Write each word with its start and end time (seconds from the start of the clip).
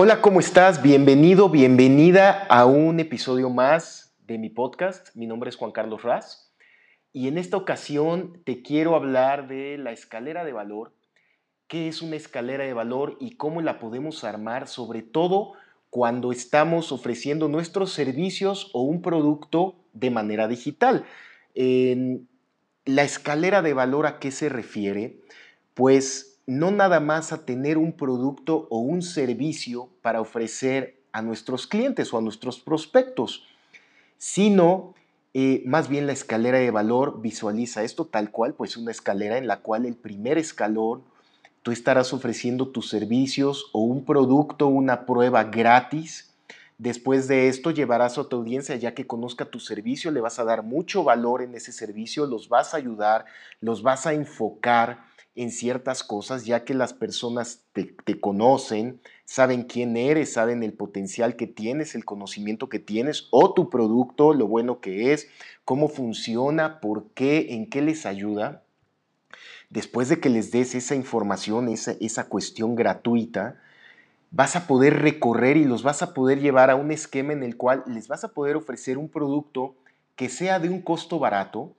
Hola, 0.00 0.20
¿cómo 0.20 0.38
estás? 0.38 0.80
Bienvenido, 0.80 1.48
bienvenida 1.48 2.46
a 2.50 2.66
un 2.66 3.00
episodio 3.00 3.50
más 3.50 4.14
de 4.28 4.38
mi 4.38 4.48
podcast. 4.48 5.08
Mi 5.16 5.26
nombre 5.26 5.50
es 5.50 5.56
Juan 5.56 5.72
Carlos 5.72 6.04
Raz 6.04 6.52
y 7.12 7.26
en 7.26 7.36
esta 7.36 7.56
ocasión 7.56 8.40
te 8.44 8.62
quiero 8.62 8.94
hablar 8.94 9.48
de 9.48 9.76
la 9.76 9.90
escalera 9.90 10.44
de 10.44 10.52
valor, 10.52 10.94
qué 11.66 11.88
es 11.88 12.00
una 12.00 12.14
escalera 12.14 12.62
de 12.62 12.74
valor 12.74 13.16
y 13.18 13.34
cómo 13.34 13.60
la 13.60 13.80
podemos 13.80 14.22
armar, 14.22 14.68
sobre 14.68 15.02
todo 15.02 15.54
cuando 15.90 16.30
estamos 16.30 16.92
ofreciendo 16.92 17.48
nuestros 17.48 17.92
servicios 17.92 18.70
o 18.74 18.82
un 18.82 19.02
producto 19.02 19.74
de 19.94 20.10
manera 20.10 20.46
digital. 20.46 21.06
la 21.56 23.02
escalera 23.02 23.62
de 23.62 23.74
valor 23.74 24.06
a 24.06 24.20
qué 24.20 24.30
se 24.30 24.48
refiere? 24.48 25.18
Pues 25.74 26.37
no 26.48 26.70
nada 26.70 26.98
más 26.98 27.34
a 27.34 27.44
tener 27.44 27.76
un 27.76 27.92
producto 27.92 28.66
o 28.70 28.78
un 28.78 29.02
servicio 29.02 29.90
para 30.00 30.22
ofrecer 30.22 30.98
a 31.12 31.20
nuestros 31.20 31.66
clientes 31.66 32.12
o 32.14 32.16
a 32.16 32.22
nuestros 32.22 32.58
prospectos, 32.58 33.44
sino 34.16 34.94
eh, 35.34 35.62
más 35.66 35.90
bien 35.90 36.06
la 36.06 36.14
escalera 36.14 36.56
de 36.56 36.70
valor 36.70 37.20
visualiza 37.20 37.82
esto 37.82 38.06
tal 38.06 38.30
cual, 38.30 38.54
pues 38.54 38.78
una 38.78 38.90
escalera 38.90 39.36
en 39.36 39.46
la 39.46 39.58
cual 39.58 39.84
el 39.84 39.94
primer 39.94 40.38
escalón 40.38 41.02
tú 41.62 41.70
estarás 41.70 42.14
ofreciendo 42.14 42.68
tus 42.68 42.88
servicios 42.88 43.66
o 43.74 43.80
un 43.80 44.06
producto, 44.06 44.68
una 44.68 45.04
prueba 45.04 45.44
gratis. 45.44 46.34
Después 46.78 47.28
de 47.28 47.48
esto 47.48 47.72
llevarás 47.72 48.16
a 48.16 48.26
tu 48.26 48.36
audiencia 48.36 48.74
ya 48.76 48.94
que 48.94 49.06
conozca 49.06 49.44
tu 49.44 49.60
servicio, 49.60 50.10
le 50.10 50.22
vas 50.22 50.38
a 50.38 50.44
dar 50.44 50.62
mucho 50.62 51.04
valor 51.04 51.42
en 51.42 51.54
ese 51.54 51.72
servicio, 51.72 52.24
los 52.24 52.48
vas 52.48 52.72
a 52.72 52.78
ayudar, 52.78 53.26
los 53.60 53.82
vas 53.82 54.06
a 54.06 54.14
enfocar 54.14 55.07
en 55.38 55.52
ciertas 55.52 56.02
cosas, 56.02 56.46
ya 56.46 56.64
que 56.64 56.74
las 56.74 56.92
personas 56.92 57.62
te, 57.72 58.20
conocen, 58.20 59.00
saben 59.24 59.62
quién 59.62 59.96
eres, 59.96 60.32
saben 60.32 60.64
el 60.64 60.72
potencial 60.72 61.36
que 61.36 61.46
tienes, 61.46 61.94
el 61.94 62.04
conocimiento 62.04 62.68
que 62.68 62.80
tienes 62.80 63.28
o 63.30 63.54
tu 63.54 63.70
producto, 63.70 64.34
lo 64.34 64.48
bueno 64.48 64.80
que 64.80 65.12
es, 65.12 65.28
cómo 65.64 65.88
funciona, 65.88 66.80
por 66.80 67.10
qué, 67.14 67.54
en 67.54 67.70
qué 67.70 67.82
les 67.82 68.04
ayuda. 68.04 68.64
Después 69.70 70.08
de 70.08 70.18
que 70.18 70.28
les 70.28 70.50
des 70.50 70.74
esa 70.74 70.96
información, 70.96 71.68
esa, 71.68 71.92
esa 72.00 72.24
cuestión 72.24 72.74
gratuita, 72.74 73.60
vas 74.32 74.56
a 74.56 74.66
poder 74.66 75.00
recorrer 75.00 75.56
y 75.56 75.64
los 75.64 75.84
vas 75.84 76.02
a 76.02 76.14
poder 76.14 76.40
llevar 76.40 76.68
a 76.68 76.74
un 76.74 76.90
esquema 76.90 77.32
en 77.32 77.44
el 77.44 77.56
cual 77.56 77.84
les 77.86 78.08
vas 78.08 78.24
a 78.24 78.32
poder 78.32 78.56
ofrecer 78.56 78.98
un 78.98 79.08
producto 79.08 79.76
que 80.16 80.28
sea 80.28 80.58
de 80.58 80.68
un 80.68 80.82
costo 80.82 81.20
barato, 81.20 81.76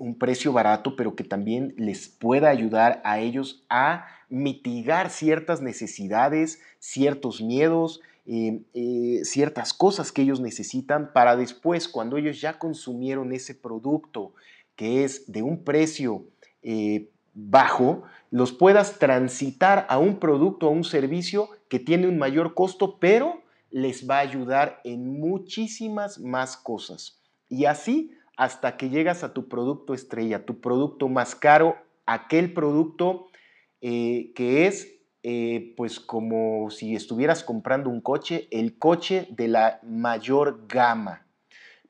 un 0.00 0.18
precio 0.18 0.52
barato, 0.52 0.96
pero 0.96 1.16
que 1.16 1.24
también 1.24 1.74
les 1.78 2.08
pueda 2.08 2.50
ayudar 2.50 3.00
a 3.04 3.20
ellos 3.20 3.64
a 3.70 4.06
mitigar 4.28 5.10
ciertas 5.10 5.62
necesidades, 5.62 6.60
ciertos 6.78 7.40
miedos, 7.40 8.00
eh, 8.24 8.62
eh, 8.72 9.20
ciertas 9.24 9.74
cosas 9.74 10.12
que 10.12 10.22
ellos 10.22 10.40
necesitan 10.40 11.12
para 11.12 11.34
después, 11.36 11.88
cuando 11.88 12.16
ellos 12.16 12.40
ya 12.40 12.56
consumieron 12.56 13.32
ese 13.32 13.54
producto 13.54 14.32
que 14.76 15.02
es 15.02 15.30
de 15.30 15.42
un 15.42 15.64
precio 15.64 16.24
eh, 16.62 17.10
bajo, 17.34 18.04
los 18.30 18.52
puedas 18.52 19.00
transitar 19.00 19.86
a 19.88 19.98
un 19.98 20.20
producto, 20.20 20.68
a 20.68 20.70
un 20.70 20.84
servicio 20.84 21.50
que 21.68 21.80
tiene 21.80 22.06
un 22.06 22.16
mayor 22.16 22.54
costo, 22.54 22.98
pero 23.00 23.42
les 23.70 24.08
va 24.08 24.18
a 24.18 24.20
ayudar 24.20 24.80
en 24.84 25.18
muchísimas 25.18 26.20
más 26.20 26.56
cosas. 26.56 27.20
Y 27.48 27.64
así 27.64 28.12
hasta 28.36 28.76
que 28.76 28.90
llegas 28.90 29.24
a 29.24 29.32
tu 29.32 29.48
producto 29.48 29.94
estrella, 29.94 30.44
tu 30.44 30.60
producto 30.60 31.08
más 31.08 31.34
caro, 31.34 31.76
aquel 32.06 32.52
producto 32.52 33.28
eh, 33.80 34.32
que 34.34 34.66
es 34.66 35.02
eh, 35.24 35.74
pues 35.76 36.00
como 36.00 36.70
si 36.70 36.96
estuvieras 36.96 37.44
comprando 37.44 37.90
un 37.90 38.00
coche, 38.00 38.48
el 38.50 38.78
coche 38.78 39.28
de 39.30 39.48
la 39.48 39.80
mayor 39.84 40.66
gama. 40.66 41.26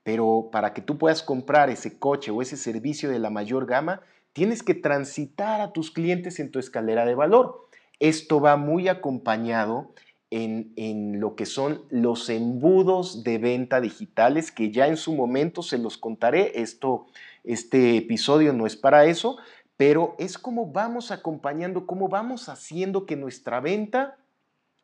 Pero 0.02 0.50
para 0.52 0.74
que 0.74 0.82
tú 0.82 0.98
puedas 0.98 1.22
comprar 1.22 1.70
ese 1.70 1.98
coche 1.98 2.30
o 2.30 2.42
ese 2.42 2.56
servicio 2.56 3.08
de 3.08 3.18
la 3.18 3.30
mayor 3.30 3.66
gama, 3.66 4.02
tienes 4.32 4.62
que 4.62 4.74
transitar 4.74 5.60
a 5.60 5.72
tus 5.72 5.90
clientes 5.90 6.40
en 6.40 6.50
tu 6.50 6.58
escalera 6.58 7.06
de 7.06 7.14
valor. 7.14 7.68
Esto 8.00 8.40
va 8.40 8.56
muy 8.56 8.88
acompañado 8.88 9.94
en, 10.32 11.20
lo 11.20 11.36
que 11.36 11.44
son 11.44 11.82
los 11.90 12.30
embudos 12.30 13.22
de 13.22 13.38
venta 13.38 13.80
digitales, 13.80 14.50
que 14.50 14.70
ya 14.70 14.86
en 14.86 14.96
su 14.96 15.14
momento 15.14 15.62
se 15.62 15.78
los 15.78 15.98
contaré. 15.98 16.60
Esto, 16.60 17.06
este 17.44 17.98
episodio 17.98 18.52
no 18.52 18.66
es 18.66 18.76
para 18.76 19.04
eso, 19.04 19.36
pero 19.76 20.16
es 20.18 20.38
como 20.38 20.72
vamos 20.72 21.10
acompañando, 21.10 21.86
cómo 21.86 22.08
vamos 22.08 22.48
haciendo 22.48 23.04
que 23.04 23.16
nuestra 23.16 23.60
venta 23.60 24.16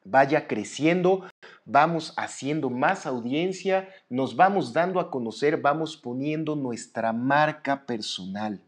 vaya 0.04 0.46
creciendo, 0.46 1.24
vamos 1.64 2.14
haciendo 2.16 2.70
más 2.70 3.06
audiencia, 3.06 3.88
nos 4.08 4.36
vamos 4.36 4.72
dando 4.72 5.00
a 5.00 5.10
conocer, 5.10 5.60
vamos 5.60 5.96
poniendo 5.96 6.56
nuestra 6.56 7.12
marca 7.12 7.84
personal. 7.84 8.62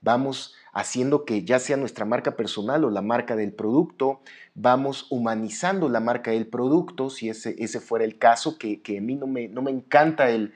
Vamos 0.00 0.54
haciendo 0.72 1.24
que 1.24 1.44
ya 1.44 1.58
sea 1.58 1.76
nuestra 1.76 2.04
marca 2.04 2.36
personal 2.36 2.84
o 2.84 2.90
la 2.90 3.02
marca 3.02 3.34
del 3.34 3.52
producto, 3.52 4.20
vamos 4.54 5.06
humanizando 5.10 5.88
la 5.88 6.00
marca 6.00 6.30
del 6.30 6.46
producto, 6.46 7.10
si 7.10 7.28
ese, 7.28 7.56
ese 7.58 7.80
fuera 7.80 8.04
el 8.04 8.18
caso, 8.18 8.58
que, 8.58 8.80
a 8.96 9.00
mí 9.00 9.16
no 9.16 9.26
me, 9.26 9.48
no 9.48 9.62
me 9.62 9.70
encanta 9.70 10.30
el, 10.30 10.52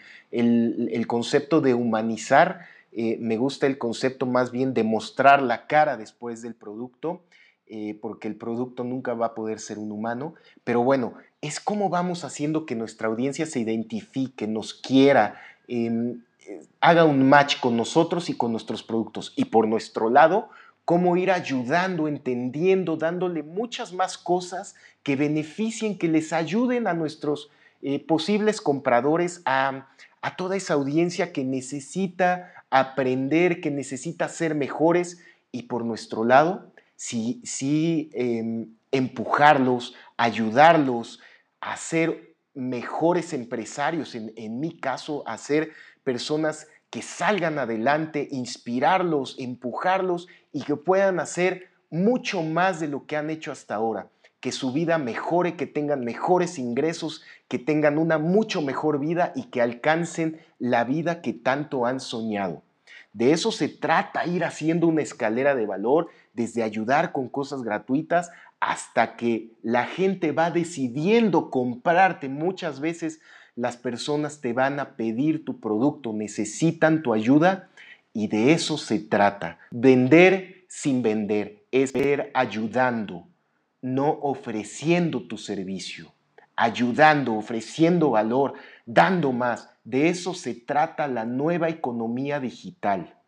concepto 1.06 1.60
de 1.60 1.74
humanizar, 1.74 2.66
eh, 2.92 3.16
me 3.20 3.36
gusta 3.36 3.66
el 3.66 3.78
concepto 3.78 4.26
más 4.26 4.52
bien 4.52 4.74
de 4.74 4.84
mostrar 4.84 5.42
la 5.42 5.66
cara 5.66 5.96
después 5.96 6.42
del 6.42 6.54
producto, 6.54 7.22
eh, 7.66 7.98
porque 8.00 8.28
el 8.28 8.36
producto 8.36 8.84
nunca 8.84 9.14
va 9.14 9.26
a 9.26 9.34
poder 9.34 9.58
ser 9.58 9.78
un 9.78 9.92
humano, 9.92 10.34
pero 10.62 10.82
bueno, 10.82 11.14
es 11.40 11.58
como 11.58 11.88
vamos 11.88 12.22
haciendo 12.22 12.66
que 12.66 12.76
nuestra 12.76 13.08
audiencia 13.08 13.46
se 13.46 13.60
identifique, 13.60 14.46
nos 14.46 14.74
quiera, 14.74 15.40
em, 15.68 16.22
haga 16.80 17.04
un 17.04 17.28
match 17.28 17.60
con 17.60 17.76
nosotros 17.76 18.28
y 18.28 18.36
con 18.36 18.52
nuestros 18.52 18.82
productos. 18.82 19.32
Y 19.36 19.46
por 19.46 19.68
nuestro 19.68 20.10
lado, 20.10 20.50
cómo 20.84 21.16
ir 21.16 21.30
ayudando, 21.30 22.08
entendiendo, 22.08 22.96
dándole 22.96 23.42
muchas 23.42 23.92
más 23.92 24.18
cosas 24.18 24.74
que 25.02 25.16
beneficien, 25.16 25.98
que 25.98 26.08
les 26.08 26.32
ayuden 26.32 26.86
a 26.86 26.94
nuestros 26.94 27.50
eh, 27.82 28.04
posibles 28.04 28.60
compradores, 28.60 29.42
a, 29.44 29.88
toda 30.36 30.56
esa 30.56 30.74
audiencia 30.74 31.32
que 31.32 31.44
necesita 31.44 32.52
aprender, 32.70 33.60
que 33.60 33.70
necesita 33.70 34.28
ser 34.28 34.54
mejores. 34.54 35.18
Y 35.50 35.64
por 35.64 35.84
nuestro 35.84 36.24
lado, 36.24 36.72
sí, 36.96 37.40
sí 37.44 38.10
em, 38.14 38.68
empujarlos, 38.92 39.94
ayudarlos 40.16 41.20
a 41.60 41.76
ser 41.76 42.34
mejores 42.54 43.32
empresarios, 43.32 44.14
en, 44.14 44.32
en 44.36 44.60
mi 44.60 44.78
caso, 44.78 45.22
a 45.26 45.38
ser 45.38 45.72
personas 46.04 46.68
que 46.90 47.02
salgan 47.02 47.58
adelante, 47.58 48.28
inspirarlos, 48.30 49.36
empujarlos 49.38 50.28
y 50.52 50.62
que 50.62 50.76
puedan 50.76 51.20
hacer 51.20 51.70
mucho 51.90 52.42
más 52.42 52.80
de 52.80 52.88
lo 52.88 53.06
que 53.06 53.16
han 53.16 53.30
hecho 53.30 53.50
hasta 53.50 53.74
ahora, 53.74 54.08
que 54.40 54.52
su 54.52 54.72
vida 54.72 54.98
mejore, 54.98 55.56
que 55.56 55.66
tengan 55.66 56.04
mejores 56.04 56.58
ingresos, 56.58 57.22
que 57.48 57.58
tengan 57.58 57.98
una 57.98 58.18
mucho 58.18 58.60
mejor 58.60 58.98
vida 58.98 59.32
y 59.34 59.44
que 59.44 59.62
alcancen 59.62 60.40
la 60.58 60.84
vida 60.84 61.22
que 61.22 61.32
tanto 61.32 61.86
han 61.86 62.00
soñado. 62.00 62.62
De 63.12 63.32
eso 63.32 63.52
se 63.52 63.68
trata, 63.68 64.26
ir 64.26 64.44
haciendo 64.44 64.86
una 64.86 65.02
escalera 65.02 65.54
de 65.54 65.66
valor, 65.66 66.08
desde 66.32 66.62
ayudar 66.62 67.12
con 67.12 67.28
cosas 67.28 67.62
gratuitas 67.62 68.30
hasta 68.58 69.16
que 69.16 69.50
la 69.62 69.86
gente 69.86 70.32
va 70.32 70.50
decidiendo 70.50 71.50
comprarte 71.50 72.28
muchas 72.28 72.80
veces 72.80 73.20
las 73.54 73.76
personas 73.76 74.40
te 74.40 74.52
van 74.52 74.80
a 74.80 74.96
pedir 74.96 75.44
tu 75.44 75.60
producto, 75.60 76.12
necesitan 76.12 77.02
tu 77.02 77.12
ayuda 77.12 77.68
y 78.12 78.28
de 78.28 78.52
eso 78.52 78.78
se 78.78 78.98
trata. 78.98 79.58
Vender 79.70 80.64
sin 80.68 81.02
vender 81.02 81.64
es 81.70 81.92
ver 81.92 82.30
ayudando, 82.34 83.26
no 83.80 84.10
ofreciendo 84.22 85.22
tu 85.26 85.36
servicio. 85.38 86.12
Ayudando, 86.54 87.34
ofreciendo 87.34 88.10
valor, 88.10 88.54
dando 88.86 89.32
más. 89.32 89.70
De 89.84 90.08
eso 90.08 90.34
se 90.34 90.54
trata 90.54 91.08
la 91.08 91.24
nueva 91.24 91.68
economía 91.68 92.40
digital. 92.40 93.18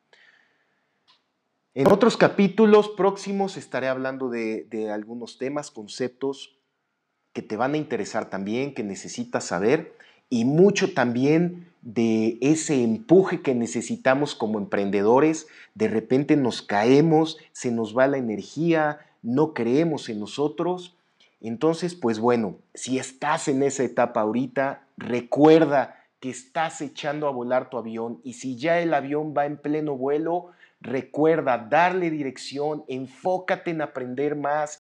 En 1.75 1.90
otros 1.90 2.16
capítulos 2.16 2.90
próximos 2.90 3.56
estaré 3.56 3.88
hablando 3.88 4.28
de, 4.28 4.64
de, 4.70 4.93
algunos 4.93 5.38
temas, 5.38 5.72
conceptos 5.72 6.56
que 7.32 7.43
te 7.43 7.56
van 7.56 7.75
a 7.75 7.78
interesar 7.78 8.31
también, 8.31 8.75
que 8.75 8.84
necesitas 8.84 9.44
saber 9.44 9.96
y 10.30 10.44
mucho 10.44 10.92
también 10.94 11.68
de 11.82 12.38
ese 12.40 12.82
empuje 12.82 13.42
que 13.42 13.54
necesitamos 13.54 14.34
como 14.34 14.58
emprendedores. 14.58 15.46
De 15.74 15.88
repente 15.88 16.36
nos 16.36 16.62
caemos, 16.62 17.38
se 17.52 17.70
nos 17.70 17.96
va 17.96 18.06
la 18.06 18.16
energía, 18.16 19.00
no 19.22 19.52
creemos 19.52 20.08
en 20.08 20.20
nosotros. 20.20 20.96
Entonces, 21.40 21.94
pues 21.94 22.18
bueno, 22.18 22.56
si 22.72 22.98
estás 22.98 23.48
en 23.48 23.62
esa 23.62 23.84
etapa 23.84 24.22
ahorita, 24.22 24.86
recuerda 24.96 26.00
que 26.20 26.30
estás 26.30 26.80
echando 26.80 27.28
a 27.28 27.32
volar 27.32 27.68
tu 27.68 27.76
avión 27.76 28.20
y 28.24 28.32
si 28.32 28.56
ya 28.56 28.80
el 28.80 28.94
avión 28.94 29.34
va 29.36 29.44
en 29.44 29.58
pleno 29.58 29.94
vuelo, 29.94 30.52
recuerda 30.80 31.58
darle 31.58 32.08
dirección, 32.08 32.84
enfócate 32.88 33.72
en 33.72 33.82
aprender 33.82 34.36
más. 34.36 34.82